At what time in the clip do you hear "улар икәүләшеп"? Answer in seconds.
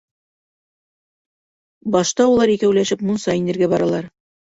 2.31-3.05